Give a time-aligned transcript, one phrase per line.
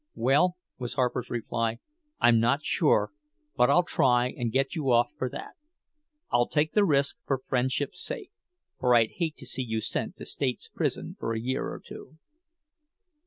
[0.15, 1.77] "Well," was Harper's reply,
[2.19, 3.11] "I'm not sure,
[3.55, 5.51] but I'll try and get you off for that.
[6.31, 10.69] I'll take the risk for friendship's sake—for I'd hate to see you sent to state's
[10.69, 12.17] prison for a year or two."